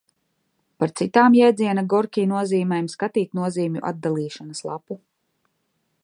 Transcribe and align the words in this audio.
Par 0.83 0.91
citām 0.99 1.35
jēdziena 1.39 1.83
Gorki 1.93 2.23
nozīmēm 2.31 2.87
skatīt 2.93 3.37
nozīmju 3.41 3.83
atdalīšanas 3.91 4.67
lapu. 4.71 4.99